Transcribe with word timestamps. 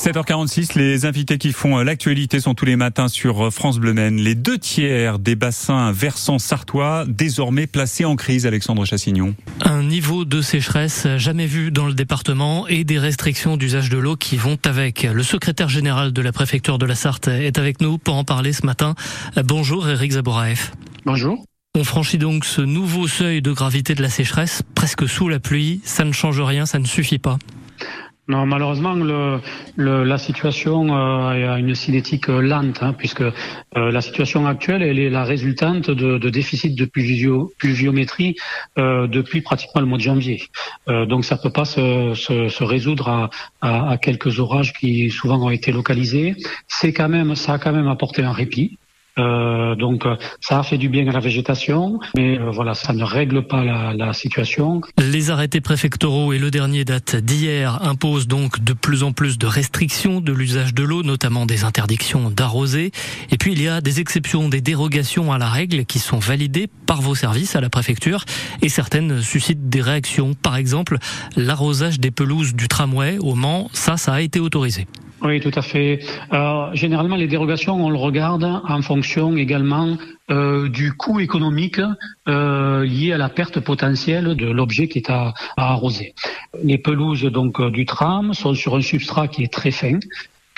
7h46, 0.00 0.78
les 0.78 1.04
invités 1.04 1.36
qui 1.36 1.52
font 1.52 1.76
l'actualité 1.76 2.40
sont 2.40 2.54
tous 2.54 2.64
les 2.64 2.76
matins 2.76 3.08
sur 3.08 3.52
France 3.52 3.78
Bleu 3.78 3.92
Maine. 3.92 4.16
Les 4.16 4.34
deux 4.34 4.56
tiers 4.56 5.18
des 5.18 5.34
bassins 5.34 5.92
versants 5.92 6.38
sartois 6.38 7.04
désormais 7.06 7.66
placés 7.66 8.06
en 8.06 8.16
crise, 8.16 8.46
Alexandre 8.46 8.86
Chassignon. 8.86 9.34
Un 9.60 9.82
niveau 9.82 10.24
de 10.24 10.40
sécheresse 10.40 11.06
jamais 11.18 11.44
vu 11.44 11.70
dans 11.70 11.84
le 11.84 11.92
département 11.92 12.66
et 12.66 12.84
des 12.84 12.98
restrictions 12.98 13.58
d'usage 13.58 13.90
de 13.90 13.98
l'eau 13.98 14.16
qui 14.16 14.38
vont 14.38 14.56
avec. 14.64 15.02
Le 15.02 15.22
secrétaire 15.22 15.68
général 15.68 16.14
de 16.14 16.22
la 16.22 16.32
préfecture 16.32 16.78
de 16.78 16.86
la 16.86 16.94
Sarthe 16.94 17.28
est 17.28 17.58
avec 17.58 17.82
nous 17.82 17.98
pour 17.98 18.14
en 18.14 18.24
parler 18.24 18.54
ce 18.54 18.64
matin. 18.64 18.94
Bonjour 19.44 19.86
Eric 19.86 20.12
Zaboraef. 20.12 20.72
Bonjour. 21.04 21.44
On 21.78 21.84
franchit 21.84 22.16
donc 22.16 22.46
ce 22.46 22.62
nouveau 22.62 23.06
seuil 23.06 23.42
de 23.42 23.52
gravité 23.52 23.94
de 23.94 24.00
la 24.00 24.08
sécheresse, 24.08 24.62
presque 24.74 25.06
sous 25.06 25.28
la 25.28 25.40
pluie. 25.40 25.82
Ça 25.84 26.06
ne 26.06 26.12
change 26.12 26.40
rien, 26.40 26.64
ça 26.64 26.78
ne 26.78 26.86
suffit 26.86 27.18
pas. 27.18 27.36
Malheureusement, 28.30 28.94
la 29.76 30.18
situation 30.18 30.94
euh, 30.94 31.52
a 31.52 31.58
une 31.58 31.74
cinétique 31.74 32.28
euh, 32.28 32.40
lente, 32.40 32.82
hein, 32.82 32.94
puisque 32.96 33.22
euh, 33.22 33.32
la 33.74 34.00
situation 34.00 34.46
actuelle, 34.46 34.82
elle 34.82 34.98
est 34.98 35.10
la 35.10 35.24
résultante 35.24 35.90
de, 35.90 36.18
de 36.18 36.30
déficit 36.30 36.76
de 36.76 36.84
pluvio, 36.84 37.52
pluviométrie 37.58 38.36
depuis 38.76 39.40
pratiquement 39.40 39.80
le 39.80 39.86
mois 39.86 39.98
de 39.98 40.02
janvier. 40.02 40.42
donc, 40.86 41.24
ça 41.24 41.36
peut 41.36 41.50
pas 41.50 41.64
se, 41.64 42.64
résoudre 42.64 43.08
à, 43.08 43.30
à, 43.60 43.90
à, 43.90 43.96
quelques 43.98 44.38
orages 44.38 44.72
qui 44.72 45.10
souvent 45.10 45.38
ont 45.44 45.50
été 45.50 45.72
localisés. 45.72 46.36
C'est 46.68 46.92
quand 46.92 47.08
même, 47.08 47.34
ça 47.34 47.54
a 47.54 47.58
quand 47.58 47.72
même 47.72 47.88
apporté 47.88 48.22
un 48.22 48.32
répit. 48.32 48.78
Euh, 49.20 49.74
donc 49.74 50.04
ça 50.40 50.58
a 50.58 50.62
fait 50.62 50.78
du 50.78 50.88
bien 50.88 51.06
à 51.08 51.12
la 51.12 51.20
végétation, 51.20 52.00
mais 52.16 52.38
euh, 52.38 52.50
voilà, 52.50 52.74
ça 52.74 52.92
ne 52.92 53.04
règle 53.04 53.46
pas 53.46 53.62
la, 53.62 54.12
situation. 54.12 54.80
Les 54.98 55.30
arrêtés 55.30 55.60
préfectoraux 55.60 56.32
et 56.32 56.38
le 56.38 56.50
dernier 56.50 56.84
date 56.84 57.16
d'hier 57.16 57.78
imposent 57.82 58.26
donc 58.26 58.62
de 58.62 58.72
plus 58.72 59.02
en 59.02 59.12
plus 59.12 59.38
de 59.38 59.46
restrictions 59.46 60.20
de 60.20 60.32
l'usage 60.32 60.74
de 60.74 60.82
l'eau, 60.82 61.02
notamment 61.02 61.46
des 61.46 61.64
interdictions 61.64 62.30
d'arroser. 62.30 62.90
Et 63.30 63.36
puis 63.36 63.52
il 63.52 63.62
y 63.62 63.68
a 63.68 63.80
des 63.80 64.00
exceptions, 64.00 64.48
des 64.48 64.60
dérogations 64.60 65.32
à 65.32 65.38
la 65.38 65.48
règle 65.48 65.84
qui 65.84 65.98
sont 65.98 66.18
validées 66.18 66.68
par 66.86 67.02
vos 67.02 67.14
services 67.14 67.54
à 67.54 67.60
la 67.60 67.70
préfecture 67.70 68.24
et 68.62 68.68
certaines 68.68 69.22
suscitent 69.22 69.68
des 69.68 69.82
réactions. 69.82 70.34
Par 70.34 70.56
exemple, 70.56 70.98
l'arrosage 71.36 72.00
des 72.00 72.10
pelouses 72.10 72.54
du 72.54 72.68
tramway 72.68 73.18
au 73.18 73.34
Mans, 73.34 73.68
ça, 73.72 73.96
ça 73.96 74.14
a 74.14 74.20
été 74.20 74.40
autorisé. 74.40 74.86
Oui, 75.22 75.40
tout 75.40 75.50
à 75.54 75.62
fait. 75.62 76.00
Euh, 76.32 76.70
généralement, 76.72 77.16
les 77.16 77.26
dérogations, 77.26 77.84
on 77.84 77.90
le 77.90 77.98
regarde 77.98 78.44
en 78.44 78.82
fonction 78.82 79.36
également 79.36 79.98
euh, 80.30 80.68
du 80.68 80.92
coût 80.92 81.20
économique 81.20 81.80
euh, 82.28 82.84
lié 82.86 83.12
à 83.12 83.18
la 83.18 83.28
perte 83.28 83.60
potentielle 83.60 84.34
de 84.34 84.46
l'objet 84.46 84.88
qui 84.88 84.98
est 84.98 85.10
à, 85.10 85.34
à, 85.56 85.72
arroser. 85.72 86.14
Les 86.62 86.78
pelouses 86.78 87.24
donc 87.24 87.60
du 87.70 87.84
tram 87.84 88.32
sont 88.32 88.54
sur 88.54 88.76
un 88.76 88.80
substrat 88.82 89.28
qui 89.28 89.42
est 89.42 89.52
très 89.52 89.70
fin. 89.70 89.98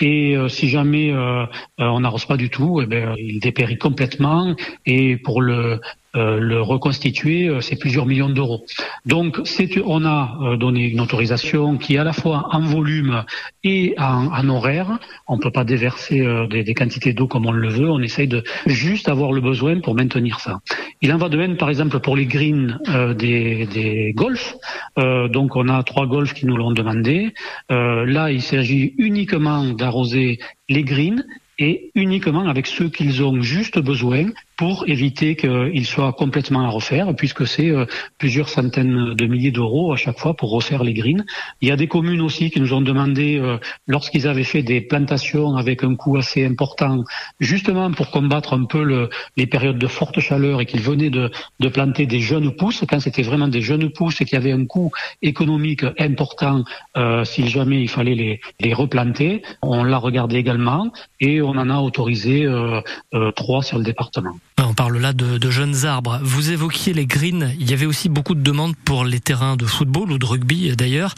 Et 0.00 0.36
euh, 0.36 0.48
si 0.48 0.68
jamais 0.68 1.12
euh, 1.12 1.46
on 1.78 2.00
n'arrose 2.00 2.24
pas 2.24 2.36
du 2.36 2.50
tout, 2.50 2.80
eh 2.82 2.86
bien, 2.86 3.14
il 3.18 3.40
dépérit 3.40 3.78
complètement. 3.78 4.54
Et 4.86 5.16
pour 5.16 5.40
le 5.40 5.80
euh, 6.14 6.38
le 6.38 6.60
reconstituer, 6.60 7.48
euh, 7.48 7.62
c'est 7.62 7.76
plusieurs 7.76 8.04
millions 8.04 8.28
d'euros. 8.28 8.66
Donc, 9.06 9.40
on 9.86 10.04
a 10.04 10.36
euh, 10.42 10.56
donné 10.58 10.84
une 10.84 11.00
autorisation 11.00 11.78
qui 11.78 11.94
est 11.94 11.98
à 11.98 12.04
la 12.04 12.12
fois 12.12 12.48
en 12.50 12.60
volume 12.60 13.24
et 13.64 13.94
en, 13.96 14.48
horaire. 14.50 14.98
On 15.26 15.36
ne 15.36 15.40
peut 15.40 15.50
pas 15.50 15.64
déverser 15.64 16.20
des, 16.50 16.64
des, 16.64 16.74
quantités 16.74 17.14
d'eau 17.14 17.26
comme 17.26 17.46
on 17.46 17.52
le 17.52 17.68
veut. 17.68 17.90
On 17.90 18.00
essaye 18.00 18.28
de 18.28 18.44
juste 18.66 19.08
avoir 19.08 19.32
le 19.32 19.40
besoin 19.40 19.80
pour 19.80 19.94
maintenir 19.94 20.40
ça. 20.40 20.60
Il 21.00 21.12
en 21.12 21.16
va 21.16 21.30
de 21.30 21.38
même, 21.38 21.56
par 21.56 21.70
exemple, 21.70 21.98
pour 22.00 22.16
les 22.16 22.26
greens 22.26 22.78
des, 23.16 23.66
des 23.66 24.12
golfs. 24.14 24.56
donc, 24.96 25.56
on 25.56 25.68
a 25.68 25.82
trois 25.84 26.06
golfs 26.06 26.34
qui 26.34 26.44
nous 26.46 26.56
l'ont 26.56 26.72
demandé. 26.72 27.32
là, 27.70 28.30
il 28.30 28.42
s'agit 28.42 28.94
uniquement 28.98 29.64
d'arroser 29.64 30.40
les 30.68 30.82
greens 30.82 31.24
et 31.58 31.90
uniquement 31.94 32.48
avec 32.48 32.66
ceux 32.66 32.88
qu'ils 32.88 33.22
ont 33.22 33.40
juste 33.40 33.78
besoin 33.78 34.26
pour 34.62 34.84
éviter 34.86 35.34
qu'ils 35.34 35.86
soient 35.86 36.12
complètement 36.12 36.64
à 36.64 36.68
refaire, 36.68 37.12
puisque 37.16 37.48
c'est 37.48 37.70
euh, 37.70 37.84
plusieurs 38.18 38.48
centaines 38.48 39.12
de 39.12 39.26
milliers 39.26 39.50
d'euros 39.50 39.92
à 39.92 39.96
chaque 39.96 40.20
fois 40.20 40.34
pour 40.34 40.52
refaire 40.52 40.84
les 40.84 40.94
greens. 40.94 41.24
Il 41.62 41.68
y 41.68 41.72
a 41.72 41.76
des 41.76 41.88
communes 41.88 42.20
aussi 42.20 42.48
qui 42.48 42.60
nous 42.60 42.72
ont 42.72 42.80
demandé, 42.80 43.40
euh, 43.40 43.58
lorsqu'ils 43.88 44.28
avaient 44.28 44.44
fait 44.44 44.62
des 44.62 44.80
plantations 44.80 45.56
avec 45.56 45.82
un 45.82 45.96
coût 45.96 46.16
assez 46.16 46.46
important, 46.46 47.02
justement 47.40 47.90
pour 47.90 48.12
combattre 48.12 48.52
un 48.52 48.64
peu 48.66 48.84
le, 48.84 49.10
les 49.36 49.48
périodes 49.48 49.78
de 49.78 49.88
forte 49.88 50.20
chaleur 50.20 50.60
et 50.60 50.66
qu'ils 50.66 50.82
venaient 50.82 51.10
de, 51.10 51.32
de, 51.58 51.68
planter 51.68 52.06
des 52.06 52.20
jeunes 52.20 52.54
pousses, 52.54 52.84
quand 52.88 53.00
c'était 53.00 53.22
vraiment 53.22 53.48
des 53.48 53.62
jeunes 53.62 53.90
pousses 53.90 54.20
et 54.20 54.24
qu'il 54.24 54.34
y 54.34 54.40
avait 54.40 54.52
un 54.52 54.66
coût 54.66 54.92
économique 55.22 55.84
important 55.98 56.62
euh, 56.96 57.24
si 57.24 57.48
jamais 57.48 57.82
il 57.82 57.88
fallait 57.88 58.14
les, 58.14 58.40
les 58.60 58.74
replanter, 58.74 59.42
on 59.60 59.82
l'a 59.82 59.98
regardé 59.98 60.36
également 60.36 60.92
et 61.18 61.42
on 61.42 61.50
en 61.50 61.68
a 61.68 61.78
autorisé 61.80 62.44
euh, 62.44 62.80
euh, 63.14 63.32
trois 63.32 63.64
sur 63.64 63.78
le 63.78 63.82
département. 63.82 64.36
On 64.64 64.74
parle 64.74 64.98
là 64.98 65.12
de, 65.12 65.50
jeunes 65.50 65.86
arbres. 65.86 66.20
Vous 66.22 66.52
évoquiez 66.52 66.92
les 66.92 67.06
greens. 67.06 67.52
Il 67.58 67.68
y 67.68 67.74
avait 67.74 67.86
aussi 67.86 68.08
beaucoup 68.08 68.34
de 68.34 68.42
demandes 68.42 68.76
pour 68.76 69.04
les 69.04 69.18
terrains 69.18 69.56
de 69.56 69.64
football 69.64 70.12
ou 70.12 70.18
de 70.18 70.24
rugby 70.24 70.74
d'ailleurs. 70.76 71.14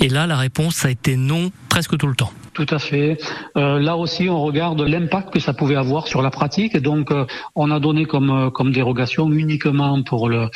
Et 0.00 0.08
là, 0.08 0.26
la 0.26 0.36
réponse 0.36 0.84
a 0.84 0.90
été 0.90 1.16
non 1.16 1.50
presque 1.68 1.98
tout 1.98 2.06
le 2.06 2.14
temps. 2.14 2.32
Tout 2.54 2.66
à 2.70 2.78
fait. 2.78 3.18
Euh, 3.58 3.78
là 3.78 3.96
aussi, 3.96 4.30
on 4.30 4.42
regarde 4.42 4.80
l'impact 4.80 5.30
que 5.30 5.40
ça 5.40 5.52
pouvait 5.52 5.76
avoir 5.76 6.06
sur 6.06 6.22
la 6.22 6.30
pratique. 6.30 6.76
Donc, 6.78 7.10
euh, 7.10 7.26
on 7.54 7.70
a 7.70 7.80
donné 7.80 8.06
comme, 8.06 8.30
euh, 8.30 8.70
dérogation 8.70 9.30
uniquement 9.30 10.02
pour 10.02 10.30
le, 10.30 10.48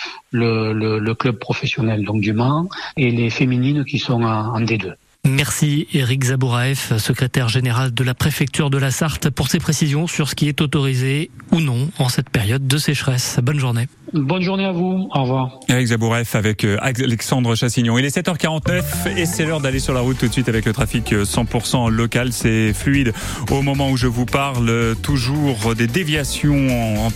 club 1.15 1.37
professionnel 1.37 2.05
donc 2.05 2.23
du 2.23 2.33
Mans 2.33 2.69
et 2.97 3.11
les 3.11 3.29
féminines 3.29 3.85
qui 3.85 3.99
sont 3.99 4.23
en 4.23 4.61
D2. 4.61 4.95
Merci 5.27 5.87
Eric 5.93 6.25
Zabouraef, 6.25 6.97
secrétaire 6.97 7.49
général 7.49 7.93
de 7.93 8.05
la 8.05 8.15
préfecture 8.15 8.71
de 8.71 8.79
la 8.79 8.91
Sarthe, 8.91 9.29
pour 9.29 9.49
ces 9.49 9.59
précisions 9.59 10.07
sur 10.07 10.29
ce 10.31 10.35
qui 10.35 10.49
est 10.49 10.63
autorisé 10.63 11.31
ou 11.53 11.61
non 11.61 11.91
en 11.99 12.09
cette 12.09 12.31
période 12.31 12.67
de 12.67 12.79
sécheresse. 12.79 13.39
Bonne 13.43 13.59
journée. 13.59 13.87
Bonne 14.13 14.43
journée 14.43 14.65
à 14.65 14.73
vous. 14.73 15.09
Au 15.15 15.23
revoir. 15.23 15.61
Eric 15.69 15.87
Zabouraef 15.87 16.35
avec 16.35 16.65
euh, 16.65 16.79
Alexandre 16.81 17.55
Chassignon. 17.55 17.97
Il 17.99 18.05
est 18.05 18.17
7h49 18.17 18.83
et 19.17 19.27
c'est 19.27 19.45
l'heure 19.45 19.61
d'aller 19.61 19.79
sur 19.79 19.95
la 19.95 20.01
route 20.01 20.19
tout 20.19 20.27
de 20.27 20.33
suite 20.33 20.49
avec 20.49 20.65
le 20.65 20.73
trafic 20.73 21.13
100% 21.13 21.87
euh, 21.87 21.91
local. 21.91 22.33
C'est 22.33 22.73
fluide 22.73 23.13
au 23.51 23.63
moment 23.63 23.91
où 23.91 23.97
je 23.97 24.09
vous 24.09 24.27
parle. 24.27 24.97
Toujours 25.03 25.75
des 25.77 25.87
déviations 25.87 26.99
en 26.99 27.09